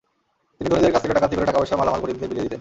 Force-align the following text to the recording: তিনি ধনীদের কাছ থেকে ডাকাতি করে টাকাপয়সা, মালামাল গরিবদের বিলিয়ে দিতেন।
তিনি 0.57 0.69
ধনীদের 0.71 0.93
কাছ 0.93 1.01
থেকে 1.03 1.15
ডাকাতি 1.17 1.35
করে 1.35 1.47
টাকাপয়সা, 1.49 1.79
মালামাল 1.79 2.01
গরিবদের 2.01 2.29
বিলিয়ে 2.29 2.45
দিতেন। 2.45 2.59